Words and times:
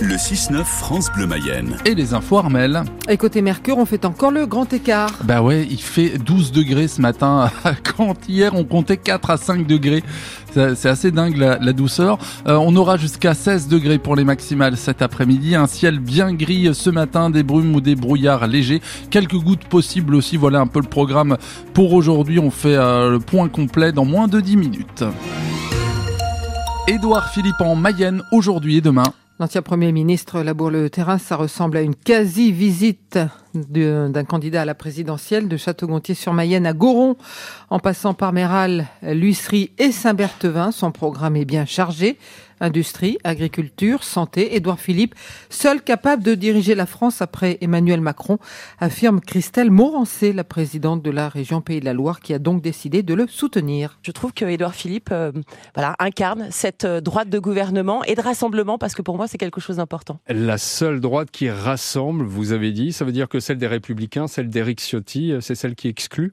Le 0.00 0.16
6-9 0.16 0.64
France 0.64 1.10
Bleu 1.14 1.26
Mayenne. 1.26 1.76
Et 1.84 1.94
les 1.94 2.14
infos 2.14 2.38
Armel. 2.38 2.82
Et 3.08 3.16
côté 3.16 3.42
Mercure, 3.42 3.78
on 3.78 3.86
fait 3.86 4.04
encore 4.04 4.32
le 4.32 4.44
grand 4.44 4.70
écart. 4.72 5.10
Bah 5.22 5.40
ouais, 5.40 5.66
il 5.70 5.80
fait 5.80 6.18
12 6.18 6.50
degrés 6.50 6.88
ce 6.88 7.00
matin, 7.00 7.50
quand 7.96 8.16
hier 8.28 8.54
on 8.54 8.64
comptait 8.64 8.96
4 8.96 9.30
à 9.30 9.36
5 9.36 9.66
degrés. 9.66 10.02
C'est 10.52 10.86
assez 10.86 11.10
dingue 11.10 11.36
la, 11.36 11.72
douceur. 11.72 12.18
Euh, 12.46 12.56
on 12.56 12.74
aura 12.76 12.96
jusqu'à 12.96 13.34
16 13.34 13.68
degrés 13.68 13.98
pour 13.98 14.16
les 14.16 14.24
maximales 14.24 14.76
cet 14.76 15.00
après-midi. 15.00 15.54
Un 15.54 15.66
ciel 15.66 16.00
bien 16.00 16.32
gris 16.32 16.74
ce 16.74 16.90
matin, 16.90 17.30
des 17.30 17.42
brumes 17.42 17.74
ou 17.74 17.80
des 17.80 17.94
brouillards 17.94 18.46
légers. 18.46 18.82
Quelques 19.10 19.36
gouttes 19.36 19.64
possibles 19.64 20.14
aussi. 20.14 20.36
Voilà 20.36 20.60
un 20.60 20.66
peu 20.66 20.80
le 20.80 20.88
programme 20.88 21.36
pour 21.72 21.92
aujourd'hui. 21.92 22.38
On 22.38 22.50
fait 22.50 22.76
euh, 22.76 23.10
le 23.10 23.20
point 23.20 23.48
complet 23.48 23.92
dans 23.92 24.04
moins 24.04 24.28
de 24.28 24.40
10 24.40 24.56
minutes. 24.56 25.04
Édouard 26.86 27.30
Philippe 27.30 27.60
en 27.60 27.74
Mayenne 27.74 28.22
aujourd'hui 28.30 28.76
et 28.76 28.80
demain. 28.80 29.12
L'ancien 29.44 29.60
Premier 29.60 29.92
ministre 29.92 30.40
laboure 30.40 30.70
le 30.70 30.88
terrain, 30.88 31.18
ça 31.18 31.36
ressemble 31.36 31.76
à 31.76 31.82
une 31.82 31.94
quasi-visite 31.94 33.18
d'un 33.54 34.24
candidat 34.24 34.62
à 34.62 34.64
la 34.64 34.74
présidentielle 34.74 35.48
de 35.48 35.56
Château-Gontier-sur-Mayenne 35.56 36.66
à 36.66 36.72
Goron, 36.72 37.16
en 37.70 37.78
passant 37.78 38.14
par 38.14 38.32
Méral, 38.32 38.86
Luisserie 39.02 39.70
et 39.78 39.92
Saint-Berthevin. 39.92 40.72
Son 40.72 40.90
programme 40.92 41.36
est 41.36 41.44
bien 41.44 41.64
chargé 41.64 42.18
industrie, 42.60 43.18
agriculture, 43.24 44.02
santé. 44.02 44.56
Édouard 44.56 44.80
Philippe, 44.80 45.14
seul 45.50 45.82
capable 45.82 46.22
de 46.22 46.34
diriger 46.34 46.74
la 46.74 46.86
France 46.86 47.22
après 47.22 47.58
Emmanuel 47.60 48.00
Macron, 48.00 48.38
affirme 48.80 49.20
Christelle 49.20 49.70
Morancé, 49.70 50.32
la 50.32 50.44
présidente 50.44 51.02
de 51.02 51.10
la 51.10 51.28
région 51.28 51.60
Pays 51.60 51.80
de 51.80 51.84
la 51.84 51.92
Loire, 51.92 52.20
qui 52.20 52.34
a 52.34 52.38
donc 52.38 52.62
décidé 52.62 53.02
de 53.02 53.14
le 53.14 53.26
soutenir. 53.28 53.98
Je 54.02 54.10
trouve 54.10 54.32
que 54.32 54.44
Édouard 54.44 54.74
Philippe 54.74 55.10
euh, 55.12 55.32
voilà, 55.74 55.94
incarne 55.98 56.48
cette 56.50 56.84
euh, 56.84 57.00
droite 57.00 57.28
de 57.28 57.38
gouvernement 57.38 58.02
et 58.04 58.14
de 58.14 58.20
rassemblement, 58.20 58.78
parce 58.78 58.94
que 58.94 59.02
pour 59.02 59.16
moi, 59.16 59.28
c'est 59.28 59.38
quelque 59.38 59.60
chose 59.60 59.76
d'important. 59.76 60.18
La 60.28 60.58
seule 60.58 61.00
droite 61.00 61.30
qui 61.30 61.50
rassemble, 61.50 62.24
vous 62.24 62.52
avez 62.52 62.72
dit, 62.72 62.92
ça 62.92 63.04
veut 63.04 63.12
dire 63.12 63.28
que 63.28 63.40
celle 63.44 63.58
des 63.58 63.66
Républicains, 63.66 64.26
celle 64.26 64.48
d'Éric 64.48 64.80
Ciotti, 64.80 65.32
euh, 65.32 65.40
c'est 65.40 65.54
celle 65.54 65.74
qui 65.74 65.88
exclut 65.88 66.32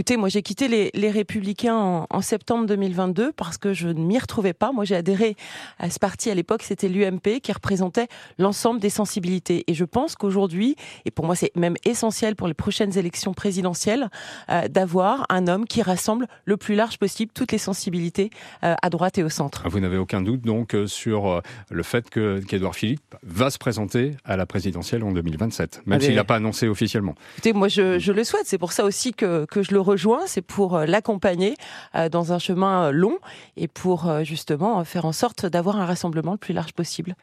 Écoutez, 0.00 0.16
moi 0.16 0.30
j'ai 0.30 0.40
quitté 0.40 0.90
les, 0.94 1.10
Républicains 1.10 2.06
en, 2.08 2.20
septembre 2.22 2.64
2022 2.64 3.32
parce 3.32 3.58
que 3.58 3.74
je 3.74 3.88
ne 3.88 4.02
m'y 4.02 4.18
retrouvais 4.18 4.54
pas. 4.54 4.72
Moi 4.72 4.86
j'ai 4.86 4.96
adhéré 4.96 5.36
à 5.78 5.90
ce 5.90 5.98
parti 5.98 6.30
à 6.30 6.34
l'époque, 6.34 6.62
c'était 6.62 6.88
l'UMP 6.88 7.40
qui 7.42 7.52
représentait 7.52 8.08
l'ensemble 8.38 8.80
des 8.80 8.88
sensibilités. 8.88 9.62
Et 9.66 9.74
je 9.74 9.84
pense 9.84 10.14
qu'aujourd'hui, 10.14 10.74
et 11.04 11.10
pour 11.10 11.26
moi 11.26 11.34
c'est 11.34 11.54
même 11.54 11.74
essentiel 11.84 12.34
pour 12.34 12.48
les 12.48 12.54
prochaines 12.54 12.96
élections 12.96 13.34
présidentielles, 13.34 14.08
euh, 14.48 14.68
d'avoir 14.68 15.26
un 15.28 15.46
homme 15.48 15.66
qui 15.66 15.82
rassemble 15.82 16.28
le 16.46 16.56
plus 16.56 16.76
large 16.76 16.96
possible 16.96 17.30
toutes 17.34 17.52
les 17.52 17.58
sensibilités 17.58 18.30
euh, 18.64 18.76
à 18.80 18.88
droite 18.88 19.18
et 19.18 19.22
au 19.22 19.28
centre. 19.28 19.68
Vous 19.68 19.80
n'avez 19.80 19.98
aucun 19.98 20.22
doute 20.22 20.40
donc 20.40 20.74
euh, 20.74 20.86
sur 20.86 21.42
le 21.68 21.82
fait 21.82 22.08
que 22.08 22.40
qu'Edouard 22.48 22.74
Philippe 22.74 23.16
va 23.22 23.50
se 23.50 23.58
présenter 23.58 24.12
à 24.24 24.38
la 24.38 24.46
présidentielle 24.46 25.04
en 25.04 25.12
2027, 25.12 25.82
même 25.84 26.00
s'il 26.00 26.14
n'a 26.14 26.24
pas 26.24 26.36
annoncé 26.36 26.68
officiellement. 26.68 27.16
Écoutez, 27.34 27.52
moi 27.52 27.68
je, 27.68 27.98
je 27.98 28.12
le 28.12 28.24
souhaite. 28.24 28.46
C'est 28.46 28.56
pour 28.56 28.72
ça 28.72 28.86
aussi 28.86 29.12
que, 29.12 29.44
que 29.44 29.62
je 29.62 29.72
le 29.72 29.89
c'est 30.26 30.42
pour 30.42 30.76
euh, 30.76 30.86
l'accompagner 30.86 31.56
euh, 31.94 32.08
dans 32.08 32.32
un 32.32 32.38
chemin 32.38 32.86
euh, 32.86 32.90
long 32.90 33.18
et 33.56 33.68
pour 33.68 34.10
justement 34.22 34.84
faire 34.84 35.04
en 35.04 35.12
sorte 35.12 35.46
d'avoir 35.46 35.76
un 35.76 35.86
rassemblement 35.86 36.32
le 36.32 36.38
plus 36.38 36.54
large 36.54 36.72
possible. 36.72 37.14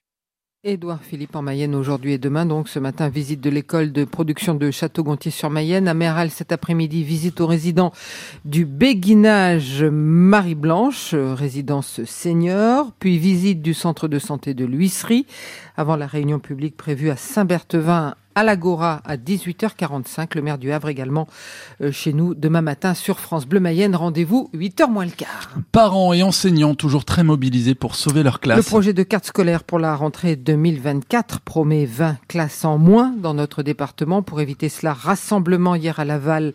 Édouard 0.64 1.02
Philippe 1.02 1.36
en 1.36 1.42
Mayenne 1.42 1.76
aujourd'hui 1.76 2.14
et 2.14 2.18
demain. 2.18 2.46
Donc 2.46 2.68
ce 2.68 2.80
matin, 2.80 3.10
visite 3.10 3.40
de 3.42 3.50
l'école 3.50 3.92
de 3.92 4.04
production 4.04 4.54
de 4.56 4.72
Château-Gontier-sur-Mayenne. 4.72 5.88
À 5.88 6.30
cet 6.30 6.52
après-midi, 6.52 7.04
visite 7.04 7.40
aux 7.40 7.48
résidents 7.48 7.94
du 8.44 8.66
Béguinage 8.66 9.84
Marie-Blanche, 9.84 11.14
résidence 11.14 12.04
senior. 12.04 12.92
Puis 13.00 13.18
visite 13.18 13.62
du 13.62 13.74
centre 13.74 14.08
de 14.08 14.20
santé 14.20 14.54
de 14.54 14.66
l'Huisserie 14.66 15.26
avant 15.78 15.96
la 15.96 16.08
réunion 16.08 16.40
publique 16.40 16.76
prévue 16.76 17.12
à 17.12 17.16
Saint-Berthevin 17.16 18.16
à 18.38 18.44
l'Agora 18.44 19.02
à 19.04 19.18
18h45. 19.18 20.36
Le 20.36 20.44
maire 20.44 20.60
du 20.60 20.72
Havre 20.72 20.90
également 20.90 21.28
euh, 21.82 21.92
chez 21.92 22.14
nous 22.14 22.36
demain 22.36 22.62
matin 22.62 22.94
sur 22.94 23.20
France 23.20 23.48
Bleu 23.48 23.60
Mayenne. 23.60 23.96
Rendez-vous 23.96 24.52
8h 24.54 24.92
moins 24.92 25.06
le 25.06 25.12
quart. 25.12 25.50
Parents 25.72 26.14
et 26.14 26.22
enseignants 26.22 26.76
toujours 26.76 27.04
très 27.04 27.24
mobilisés 27.24 27.74
pour 27.74 27.96
sauver 27.96 28.22
leur 28.22 28.40
classe. 28.40 28.58
Le 28.58 28.62
projet 28.62 28.94
de 28.94 29.02
carte 29.02 29.26
scolaire 29.26 29.64
pour 29.64 29.80
la 29.80 29.96
rentrée 29.96 30.36
2024 30.36 31.40
promet 31.40 31.86
20 31.86 32.18
classes 32.28 32.64
en 32.64 32.78
moins 32.78 33.12
dans 33.18 33.34
notre 33.34 33.64
département. 33.64 34.22
Pour 34.22 34.40
éviter 34.40 34.70
cela, 34.70 34.94
rassemblement 34.94 35.74
hier 35.74 36.00
à 36.00 36.06
Laval 36.06 36.54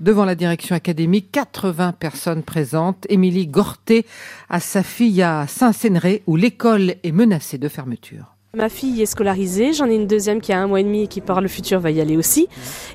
devant 0.00 0.24
la 0.24 0.34
direction 0.34 0.74
académique. 0.74 1.30
80 1.30 1.92
personnes 1.92 2.42
présentes. 2.42 3.04
Émilie 3.10 3.48
Gorté 3.48 4.06
a 4.48 4.60
sa 4.60 4.82
fille 4.82 5.20
à 5.20 5.46
Saint-Sénéré 5.46 6.22
où 6.26 6.36
l'école 6.36 6.94
est 7.02 7.12
menacée 7.12 7.58
de 7.58 7.68
fermeture. 7.68 8.37
Ma 8.56 8.70
fille 8.70 9.02
est 9.02 9.06
scolarisée, 9.06 9.74
j'en 9.74 9.90
ai 9.90 9.94
une 9.94 10.06
deuxième 10.06 10.40
qui 10.40 10.54
a 10.54 10.58
un 10.58 10.66
mois 10.66 10.80
et 10.80 10.82
demi 10.82 11.02
et 11.02 11.06
qui 11.06 11.20
par 11.20 11.42
le 11.42 11.48
futur 11.48 11.80
va 11.80 11.90
y 11.90 12.00
aller 12.00 12.16
aussi. 12.16 12.48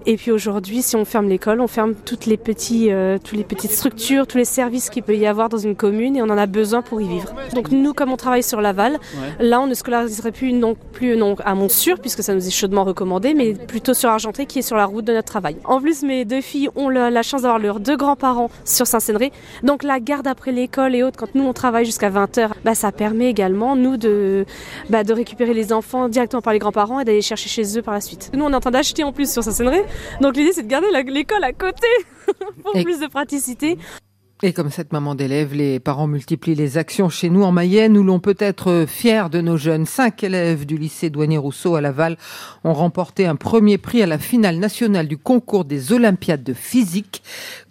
Et 0.08 0.18
puis 0.18 0.32
aujourd'hui, 0.32 0.82
si 0.82 0.96
on 0.96 1.06
ferme 1.06 1.30
l'école, 1.30 1.62
on 1.62 1.68
ferme 1.68 1.94
toutes 1.94 2.26
les, 2.26 2.38
petits, 2.38 2.92
euh, 2.92 3.20
toutes 3.24 3.38
les 3.38 3.44
petites 3.44 3.70
structures, 3.70 4.26
tous 4.26 4.40
les 4.40 4.46
services 4.46 4.90
qu'il 4.90 5.04
peut 5.04 5.16
y 5.16 5.28
avoir 5.28 5.50
dans 5.50 5.60
une 5.60 5.76
commune 5.76 6.16
et 6.16 6.24
on 6.24 6.30
en 6.32 6.40
a 6.40 6.48
besoin 6.48 6.82
pour 6.82 7.02
y 7.02 7.08
vivre. 7.08 7.36
Donc 7.54 7.70
nous, 7.70 7.94
comme 7.94 8.12
on 8.12 8.18
travaille 8.18 8.42
sur 8.42 8.62
Laval, 8.62 8.98
là 9.40 9.62
on 9.62 9.68
ne 9.68 9.76
scolariserait 9.76 10.32
plus 10.32 10.54
non 10.54 10.76
plus 10.92 11.16
non, 11.16 11.36
à 11.46 11.54
Montsur 11.54 12.00
puisque 12.00 12.24
ça 12.24 12.34
nous 12.34 12.48
est 12.48 12.52
chaudement 12.52 12.84
recommandé, 12.84 13.36
mais 13.36 13.54
plutôt 13.54 13.94
sur 13.94 14.10
Argenté 14.10 14.48
qui 14.48 14.58
est 14.58 14.64
sur 14.64 14.76
la 14.76 14.86
route 14.86 15.06
de 15.06 15.14
notre 15.14 15.28
travail. 15.28 15.58
En 15.66 15.80
plus, 15.80 16.02
mes 16.02 16.26
deux 16.26 16.42
filles 16.42 16.70
ont 16.76 16.90
la, 16.90 17.22
chance 17.22 17.44
d'avoir 17.44 17.60
leurs 17.60 17.80
deux 17.80 17.96
grands-parents 17.96 18.50
sur 18.66 18.88
Saint-Sénéré. 18.88 19.32
Donc 19.62 19.84
la 19.84 20.00
garde 20.00 20.26
après 20.26 20.52
l'école 20.52 20.96
et 20.96 21.04
autres, 21.04 21.20
quand 21.20 21.36
nous 21.36 21.44
on 21.44 21.54
travaille 21.54 21.86
jusqu'à 21.86 22.10
20h, 22.10 22.50
bah, 22.66 22.74
ça 22.74 22.92
permet 22.92 23.30
également 23.30 23.76
nous 23.76 23.98
de, 23.98 24.48
bah, 24.90 25.04
de 25.04 25.14
récupérer 25.14 25.43
les 25.52 25.74
enfants 25.74 26.08
directement 26.08 26.42
par 26.42 26.54
les 26.54 26.60
grands-parents 26.60 27.02
et 27.02 27.06
d'aller 27.06 27.22
chercher 27.22 27.50
chez 27.50 27.78
eux 27.78 27.82
par 27.82 27.94
la 27.94 28.00
suite. 28.00 28.32
Nous, 28.34 28.46
on 28.46 28.52
est 28.52 28.56
en 28.56 28.62
train 28.62 28.72
d'acheter 28.72 29.04
en 29.04 29.12
plus 29.12 29.30
sur 29.30 29.44
sa 29.44 29.52
scénerie, 29.52 29.84
donc 30.22 30.38
l'idée 30.38 30.54
c'est 30.54 30.64
de 30.64 30.68
garder 30.68 30.88
l'école 31.08 31.44
à 31.44 31.52
côté 31.52 31.88
pour 32.64 32.72
plus 32.82 33.02
de 33.02 33.08
praticité. 33.08 33.78
Et 34.46 34.52
comme 34.52 34.72
cette 34.72 34.92
maman 34.92 35.16
d'élèves, 35.16 35.54
les 35.54 35.80
parents 35.80 36.06
multiplient 36.06 36.54
les 36.54 36.78
actions 36.78 37.08
chez 37.08 37.30
nous 37.30 37.44
en 37.44 37.54
Mayenne 37.54 37.98
où 37.98 38.04
l'on 38.04 38.20
peut 38.20 38.36
être 38.40 38.84
fier 38.86 39.30
de 39.30 39.40
nos 39.40 39.56
jeunes. 39.56 39.86
Cinq 39.86 40.22
élèves 40.22 40.66
du 40.66 40.78
lycée 40.78 41.10
Douanier 41.10 41.38
Rousseau 41.38 41.76
à 41.76 41.82
Laval 41.82 42.18
ont 42.66 42.74
remporté 42.74 43.26
un 43.26 43.38
premier 43.38 43.78
prix 43.78 44.04
à 44.04 44.06
la 44.06 44.18
finale 44.18 44.58
nationale 44.58 45.08
du 45.08 45.18
concours 45.18 45.64
des 45.64 45.94
Olympiades 45.94 46.44
de 46.44 46.54
physique. 46.54 47.24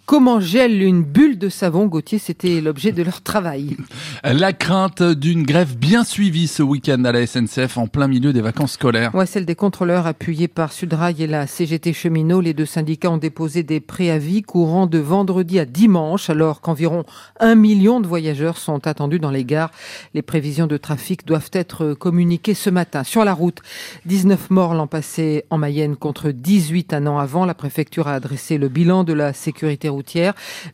Comment 0.05 0.41
gèle 0.41 0.83
une 0.83 1.01
bulle 1.01 1.37
de 1.39 1.47
savon, 1.47 1.85
Gauthier 1.85 2.19
C'était 2.19 2.59
l'objet 2.59 2.91
de 2.91 3.03
leur 3.03 3.21
travail. 3.21 3.77
La 4.25 4.51
crainte 4.51 5.01
d'une 5.01 5.43
grève 5.43 5.77
bien 5.77 6.03
suivie 6.03 6.47
ce 6.47 6.61
week-end 6.61 7.01
à 7.05 7.13
la 7.13 7.25
SNCF 7.25 7.77
en 7.77 7.87
plein 7.87 8.09
milieu 8.09 8.33
des 8.33 8.41
vacances 8.41 8.73
scolaires. 8.73 9.15
Ouais, 9.15 9.25
celle 9.25 9.45
des 9.45 9.55
contrôleurs 9.55 10.05
appuyés 10.05 10.49
par 10.49 10.73
Sudrail 10.73 11.23
et 11.23 11.27
la 11.27 11.47
CGT 11.47 11.93
Cheminot. 11.93 12.41
Les 12.41 12.53
deux 12.53 12.65
syndicats 12.65 13.11
ont 13.11 13.17
déposé 13.17 13.63
des 13.63 13.79
préavis 13.79 14.41
courant 14.41 14.87
de 14.87 14.97
vendredi 14.97 15.57
à 15.57 15.65
dimanche, 15.65 16.29
alors 16.29 16.59
qu'environ 16.59 17.05
un 17.39 17.55
million 17.55 18.01
de 18.01 18.07
voyageurs 18.07 18.57
sont 18.57 18.85
attendus 18.85 19.19
dans 19.19 19.31
les 19.31 19.45
gares. 19.45 19.71
Les 20.13 20.21
prévisions 20.21 20.67
de 20.67 20.75
trafic 20.75 21.25
doivent 21.25 21.51
être 21.53 21.93
communiquées 21.93 22.55
ce 22.55 22.69
matin. 22.69 23.05
Sur 23.05 23.23
la 23.23 23.33
route, 23.33 23.59
19 24.05 24.49
morts 24.49 24.73
l'an 24.73 24.87
passé 24.87 25.45
en 25.49 25.57
Mayenne 25.57 25.95
contre 25.95 26.31
18 26.31 26.93
un 26.93 27.07
an 27.07 27.19
avant. 27.19 27.45
La 27.45 27.53
préfecture 27.53 28.09
a 28.09 28.15
adressé 28.15 28.57
le 28.57 28.67
bilan 28.67 29.05
de 29.05 29.13
la 29.13 29.31
sécurité 29.31 29.92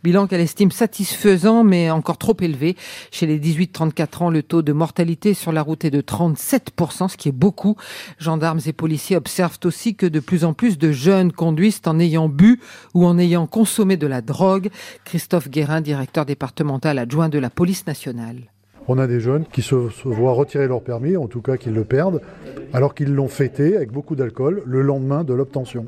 Bilan 0.04 0.28
qu'elle 0.28 0.42
estime 0.42 0.72
satisfaisant 0.72 1.64
mais 1.64 1.92
encore 1.92 2.18
trop 2.18 2.36
élevé. 2.40 2.76
Chez 3.12 3.26
les 3.26 3.40
18-34 3.40 4.24
ans, 4.24 4.30
le 4.30 4.44
taux 4.44 4.62
de 4.62 4.74
mortalité 4.74 5.34
sur 5.34 5.52
la 5.52 5.62
route 5.62 5.86
est 5.86 5.92
de 5.92 6.02
37%, 6.02 7.10
ce 7.10 7.18
qui 7.18 7.30
est 7.30 7.34
beaucoup. 7.34 7.76
Gendarmes 8.18 8.60
et 8.66 8.74
policiers 8.74 9.18
observent 9.18 9.60
aussi 9.66 9.96
que 9.96 10.06
de 10.06 10.20
plus 10.20 10.44
en 10.44 10.54
plus 10.54 10.78
de 10.78 10.92
jeunes 10.92 11.32
conduisent 11.32 11.82
en 11.86 12.00
ayant 12.00 12.30
bu 12.30 12.60
ou 12.94 13.06
en 13.06 13.18
ayant 13.18 13.48
consommé 13.48 13.98
de 13.98 14.08
la 14.08 14.22
drogue. 14.22 14.70
Christophe 15.06 15.50
Guérin, 15.50 15.82
directeur 15.82 16.26
départemental 16.26 17.00
adjoint 17.00 17.30
de 17.30 17.40
la 17.40 17.50
police 17.50 17.88
nationale. 17.88 18.52
On 18.92 18.98
a 18.98 19.06
des 19.06 19.20
jeunes 19.20 19.46
qui 19.46 19.62
se, 19.62 19.76
voient 19.76 20.34
retirer 20.34 20.68
leur 20.68 20.82
permis, 20.82 21.16
en 21.16 21.28
tout 21.28 21.42
cas 21.42 21.58
qu'ils 21.58 21.74
le 21.74 21.84
perdent, 21.84 22.22
alors 22.74 22.96
qu'ils 22.96 23.14
l'ont 23.14 23.28
fêté 23.28 23.76
avec 23.76 23.92
beaucoup 23.92 24.16
d'alcool 24.16 24.64
le 24.66 24.82
lendemain 24.82 25.24
de 25.24 25.34
l'obtention. 25.34 25.86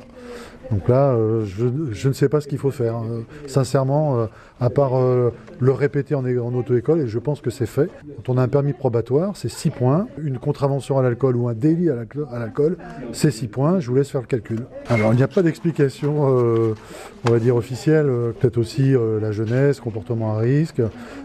Donc 0.72 0.88
là, 0.88 1.12
euh, 1.12 1.46
je, 1.46 2.08
ne 2.08 2.14
sais 2.14 2.30
pas 2.30 2.40
ce 2.40 2.48
qu'il 2.48 2.58
faut 2.58 2.72
faire. 2.72 2.96
Hein. 2.96 3.24
sincèrement, 3.46 4.18
euh, 4.18 4.26
à 4.62 4.70
part 4.70 4.96
euh, 4.96 5.32
le 5.60 5.72
répéter 5.72 6.16
en, 6.16 6.24
en 6.26 6.54
auto-école, 6.54 7.02
et 7.02 7.08
je 7.08 7.20
pense 7.20 7.42
que 7.42 7.50
c'est 7.50 7.66
fait. 7.66 7.90
Quand 8.18 8.34
on 8.34 8.38
a 8.38 8.44
un 8.44 8.48
permis 8.48 8.72
probatoire, 8.72 9.36
c'est 9.36 9.50
6 9.50 9.70
points. 9.72 10.08
Une 10.18 10.40
contravention 10.40 10.98
à 10.98 11.04
l'alcool 11.04 11.36
ou 11.36 11.50
un 11.50 11.54
délit 11.54 11.90
à 11.90 12.40
l'alcool, 12.40 12.78
c'est 13.12 13.32
6 13.32 13.48
points. 13.50 13.80
Je 13.82 13.90
vous 13.90 13.96
laisse 13.96 14.10
faire 14.10 14.22
le 14.22 14.28
calcul. 14.28 14.60
Alors, 14.88 15.14
il 15.14 15.18
n'y 15.18 15.24
a 15.24 15.28
pas 15.28 15.42
d'explication, 15.42 16.24
on 16.24 17.32
va 17.32 17.40
dire, 17.40 17.56
officielle. 17.56 18.08
Peut-être 18.40 18.58
aussi 18.58 18.94
la 19.22 19.32
jeunesse, 19.32 19.80
comportement 19.80 20.36
à 20.36 20.40
risque. 20.40 20.82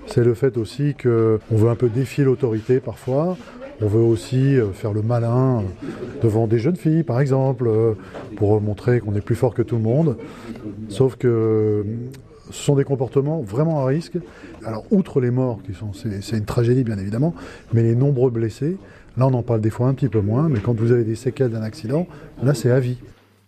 C'est 0.07 0.25
le 0.25 0.35
fait 0.35 0.57
aussi 0.57 0.95
qu'on 1.01 1.57
veut 1.57 1.71
un 1.71 1.77
peu 1.77 1.89
défier 1.89 2.25
l'autorité 2.25 2.81
parfois. 2.81 3.37
On 3.83 3.89
veut 3.89 4.01
aussi 4.01 4.57
euh, 4.57 4.73
faire 4.73 4.93
le 4.93 5.03
malin 5.03 5.59
euh, 5.59 5.87
devant 6.23 6.47
des 6.47 6.59
jeunes 6.59 6.77
filles, 6.77 7.03
par 7.03 7.21
exemple, 7.21 7.67
euh, 7.69 7.95
pour 8.37 8.61
montrer 8.61 9.01
qu'on 9.01 9.15
est 9.15 9.21
plus 9.21 9.35
fort 9.35 9.55
que 9.55 9.63
tout 9.63 9.77
le 9.77 9.83
monde. 9.83 10.17
Sauf 10.89 11.17
que 11.17 11.85
ce 12.51 12.63
sont 12.63 12.77
des 12.77 12.85
comportements 12.85 13.43
vraiment 13.43 13.81
à 13.81 13.87
risque. 13.87 14.19
Alors, 14.65 14.85
outre 14.91 15.21
les 15.21 15.31
morts, 15.31 15.61
qui 15.65 15.75
sont, 15.75 15.93
c'est, 15.93 16.37
une 16.37 16.45
tragédie 16.45 16.85
bien 16.85 16.99
évidemment, 16.99 17.35
mais 17.73 17.83
les 17.83 17.95
nombreux 17.95 18.31
blessés, 18.31 18.77
Là, 19.17 19.27
on 19.27 19.33
en 19.33 19.43
parle 19.43 19.63
des 19.63 19.71
fois 19.71 19.89
un 19.89 19.95
petit 19.95 20.09
peu 20.09 20.21
moins, 20.21 20.51
mais 20.51 20.61
quand 20.61 20.79
vous 20.79 20.93
avez 20.93 21.05
des 21.05 21.15
séquelles 21.15 21.51
d'un 21.51 21.63
accident, 21.63 22.07
là, 22.43 22.53
c'est 22.53 22.71
à 22.71 22.81
vie. 22.81 22.99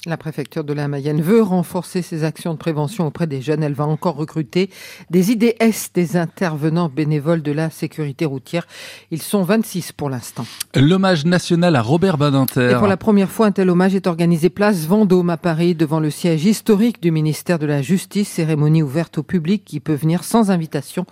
La 0.06 0.16
préfecture 0.16 0.62
de 0.62 0.72
la 0.72 0.86
Mayenne 0.86 1.20
veut 1.20 1.42
renforcer 1.42 2.02
ses 2.02 2.22
actions 2.22 2.52
de 2.52 2.58
prévention 2.58 3.04
auprès 3.04 3.26
des 3.26 3.42
jeunes. 3.42 3.64
Elle 3.64 3.74
va 3.74 3.84
encore 3.84 4.14
recruter 4.14 4.70
des 5.10 5.32
IDS, 5.32 5.90
des 5.92 6.16
intervenants 6.16 6.88
bénévoles 6.88 7.42
de 7.42 7.50
la 7.50 7.68
sécurité 7.68 8.24
routière. 8.24 8.68
Ils 9.10 9.20
sont 9.20 9.42
26 9.42 9.90
pour 9.90 10.08
l'instant. 10.08 10.46
L'hommage 10.76 11.24
national 11.24 11.74
à 11.74 11.82
Robert 11.82 12.16
Badinter. 12.16 12.70
Et 12.70 12.74
pour 12.76 12.86
la 12.86 12.96
première 12.96 13.28
fois, 13.28 13.46
un 13.46 13.50
tel 13.50 13.70
hommage 13.70 13.96
est 13.96 14.06
organisé 14.06 14.50
place 14.50 14.86
Vendôme 14.86 15.30
à 15.30 15.36
Paris, 15.36 15.74
devant 15.74 15.98
le 15.98 16.10
siège 16.10 16.44
historique 16.44 17.02
du 17.02 17.10
ministère 17.10 17.58
de 17.58 17.66
la 17.66 17.82
Justice. 17.82 18.28
Cérémonie 18.28 18.84
ouverte 18.84 19.18
au 19.18 19.24
public 19.24 19.64
qui 19.64 19.80
peut 19.80 19.94
venir 19.94 20.22
sans 20.22 20.52
invitation 20.52 21.06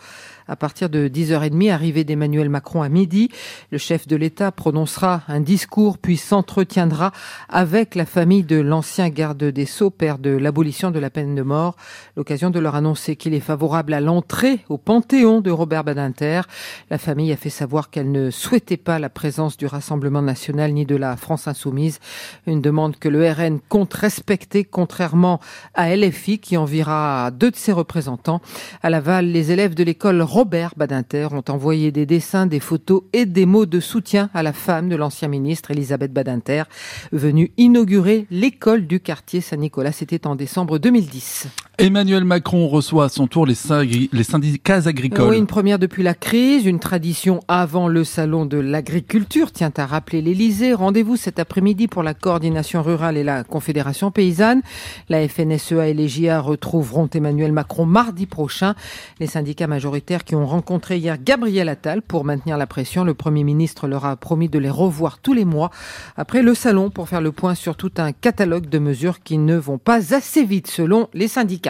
à 0.48 0.56
partir 0.56 0.88
de 0.88 1.08
10h30, 1.08 1.70
arrivée 1.70 2.04
d'Emmanuel 2.04 2.48
Macron 2.48 2.82
à 2.82 2.88
midi. 2.88 3.30
Le 3.70 3.78
chef 3.78 4.06
de 4.06 4.16
l'État 4.16 4.52
prononcera 4.52 5.22
un 5.28 5.40
discours 5.40 5.98
puis 5.98 6.16
s'entretiendra 6.16 7.12
avec 7.48 7.94
la 7.94 8.06
famille 8.06 8.44
de 8.44 8.60
l'ancien 8.60 9.08
garde 9.08 9.42
des 9.42 9.66
Sceaux, 9.66 9.90
père 9.90 10.18
de 10.18 10.30
l'abolition 10.30 10.90
de 10.90 10.98
la 10.98 11.10
peine 11.10 11.34
de 11.34 11.42
mort. 11.42 11.76
L'occasion 12.16 12.50
de 12.50 12.60
leur 12.60 12.74
annoncer 12.74 13.16
qu'il 13.16 13.34
est 13.34 13.40
favorable 13.40 13.94
à 13.94 14.00
l'entrée 14.00 14.60
au 14.68 14.78
Panthéon 14.78 15.40
de 15.40 15.50
Robert 15.50 15.84
Badinter. 15.84 16.42
La 16.90 16.98
famille 16.98 17.32
a 17.32 17.36
fait 17.36 17.50
savoir 17.50 17.90
qu'elle 17.90 18.10
ne 18.10 18.30
souhaitait 18.30 18.76
pas 18.76 18.98
la 18.98 19.08
présence 19.08 19.56
du 19.56 19.66
Rassemblement 19.66 20.22
national 20.22 20.72
ni 20.72 20.86
de 20.86 20.96
la 20.96 21.16
France 21.16 21.48
insoumise. 21.48 21.98
Une 22.46 22.60
demande 22.60 22.96
que 22.96 23.08
le 23.08 23.30
RN 23.30 23.60
compte 23.68 23.94
respecter, 23.94 24.64
contrairement 24.64 25.40
à 25.74 25.94
LFI 25.94 26.38
qui 26.38 26.56
enviera 26.56 27.30
deux 27.30 27.50
de 27.50 27.56
ses 27.56 27.72
représentants. 27.72 28.40
À 28.82 28.90
Laval, 28.90 29.26
les 29.26 29.52
élèves 29.52 29.74
de 29.74 29.84
l'école 29.84 30.22
Robert 30.36 30.74
Badinter 30.76 31.28
ont 31.32 31.44
envoyé 31.48 31.92
des 31.92 32.04
dessins, 32.04 32.44
des 32.44 32.60
photos 32.60 33.04
et 33.14 33.24
des 33.24 33.46
mots 33.46 33.64
de 33.64 33.80
soutien 33.80 34.28
à 34.34 34.42
la 34.42 34.52
femme 34.52 34.90
de 34.90 34.94
l'ancien 34.94 35.28
ministre 35.28 35.70
Elisabeth 35.70 36.12
Badinter, 36.12 36.64
venue 37.10 37.52
inaugurer 37.56 38.26
l'école 38.30 38.86
du 38.86 39.00
quartier 39.00 39.40
Saint-Nicolas. 39.40 39.92
C'était 39.92 40.26
en 40.26 40.36
décembre 40.36 40.76
2010. 40.76 41.46
Emmanuel 41.78 42.24
Macron 42.24 42.68
reçoit 42.68 43.04
à 43.04 43.08
son 43.10 43.26
tour 43.26 43.44
les, 43.44 43.54
syndicats 43.54 44.88
agricoles. 44.88 45.28
Oui, 45.28 45.36
une 45.36 45.46
première 45.46 45.78
depuis 45.78 46.02
la 46.02 46.14
crise, 46.14 46.64
une 46.64 46.80
tradition 46.80 47.40
avant 47.48 47.86
le 47.86 48.02
salon 48.02 48.46
de 48.46 48.56
l'agriculture, 48.56 49.52
tient 49.52 49.72
à 49.76 49.84
rappeler 49.84 50.22
l'Elysée. 50.22 50.72
Rendez-vous 50.72 51.16
cet 51.16 51.38
après-midi 51.38 51.86
pour 51.86 52.02
la 52.02 52.14
coordination 52.14 52.82
rurale 52.82 53.18
et 53.18 53.24
la 53.24 53.44
confédération 53.44 54.10
paysanne. 54.10 54.62
La 55.10 55.28
FNSEA 55.28 55.88
et 55.88 55.92
les 55.92 56.08
JA 56.08 56.40
retrouveront 56.40 57.10
Emmanuel 57.12 57.52
Macron 57.52 57.84
mardi 57.84 58.24
prochain. 58.24 58.74
Les 59.20 59.26
syndicats 59.26 59.66
majoritaires 59.66 60.24
qui 60.24 60.34
ont 60.34 60.46
rencontré 60.46 60.96
hier 60.96 61.18
Gabriel 61.22 61.68
Attal 61.68 62.00
pour 62.00 62.24
maintenir 62.24 62.56
la 62.56 62.66
pression. 62.66 63.04
Le 63.04 63.12
Premier 63.12 63.44
ministre 63.44 63.86
leur 63.86 64.06
a 64.06 64.16
promis 64.16 64.48
de 64.48 64.58
les 64.58 64.70
revoir 64.70 65.18
tous 65.18 65.34
les 65.34 65.44
mois 65.44 65.70
après 66.16 66.40
le 66.40 66.54
salon 66.54 66.88
pour 66.88 67.10
faire 67.10 67.20
le 67.20 67.32
point 67.32 67.54
sur 67.54 67.76
tout 67.76 67.92
un 67.98 68.12
catalogue 68.12 68.70
de 68.70 68.78
mesures 68.78 69.20
qui 69.22 69.36
ne 69.36 69.56
vont 69.56 69.76
pas 69.76 70.14
assez 70.14 70.42
vite 70.42 70.68
selon 70.68 71.10
les 71.12 71.28
syndicats. 71.28 71.65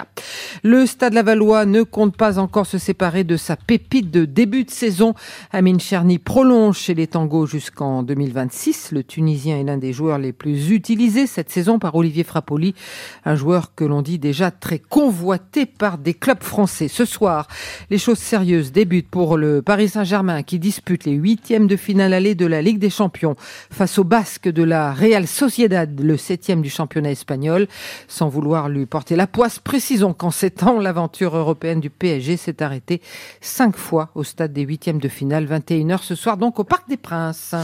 Le 0.63 0.87
Stade 0.87 1.15
Lavallois 1.15 1.67
ne 1.67 1.83
compte 1.83 2.17
pas 2.17 2.39
encore 2.39 2.67
se 2.67 2.79
séparer 2.79 3.25
de 3.25 3.37
sa 3.37 3.57
pépite 3.57 4.11
de 4.11 4.25
début 4.25 4.65
de 4.65 4.71
saison. 4.71 5.15
Amin 5.53 5.79
Cherny 5.79 6.19
prolonge 6.19 6.79
chez 6.79 6.95
les 6.95 7.07
tangos 7.07 7.47
jusqu'en 7.47 8.03
2026. 8.03 8.93
Le 8.93 9.05
Tunisien 9.05 9.59
est 9.59 9.65
l'un 9.65 9.77
des 9.77 9.93
joueurs 9.93 10.19
les 10.19 10.33
plus 10.33 10.71
utilisés 10.71 11.27
cette 11.27 11.51
saison 11.51 11.79
par 11.79 11.95
Olivier 11.95 12.25
Frappoli, 12.25 12.75
un 13.25 13.37
joueur 13.37 13.75
que 13.75 13.85
l'on 13.85 14.03
dit 14.03 14.19
déjà 14.19 14.51
très 14.51 14.79
convoité 14.79 15.67
par 15.67 15.99
des 15.99 16.15
clubs 16.15 16.43
français. 16.43 16.89
Ce 16.89 17.05
soir, 17.05 17.49
les 17.91 17.99
choses 17.99 18.19
sérieuses 18.19 18.73
débute 18.73 19.09
pour 19.09 19.37
le 19.37 19.63
Paris 19.63 19.89
Saint-Germain 19.89 20.43
qui 20.43 20.59
dispute 20.59 21.05
les 21.05 21.13
huitièmes 21.13 21.67
de 21.67 21.77
finale 21.77 22.13
allée 22.13 22.35
de 22.35 22.47
la 22.47 22.63
Ligue 22.63 22.79
des 22.79 22.91
Champions 22.91 23.37
face 23.71 23.99
au 23.99 24.05
Basque 24.05 24.49
de 24.49 24.63
la 24.63 24.93
Real 24.93 25.27
Sociedad, 25.27 26.01
le 26.01 26.17
septième 26.17 26.63
du 26.63 26.71
championnat 26.71 27.11
espagnol. 27.11 27.67
Sans 28.09 28.29
vouloir 28.29 28.69
lui 28.69 28.87
porter 28.87 29.17
la 29.17 29.27
poisse, 29.27 29.59
précisons 29.87 30.15
qu'en 30.15 30.33
ces 30.33 30.51
temps, 30.51 30.81
l'aventure 30.81 31.37
européenne 31.37 31.79
du 31.79 31.91
PSG 31.91 32.37
s'est 32.37 32.61
arrêtée 32.61 33.01
cinq 33.41 33.77
fois 33.77 34.09
au 34.17 34.25
stade 34.25 34.53
des 34.53 34.63
huitièmes 34.63 34.99
de 34.99 35.07
finale, 35.07 35.47
21h 35.47 36.03
ce 36.03 36.17
soir 36.17 36.39
donc 36.39 36.59
au 36.59 36.65
Parc 36.65 36.89
des 36.89 36.97
Princes. 36.97 37.55